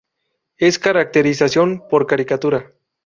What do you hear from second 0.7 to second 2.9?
caracterización por caricatura".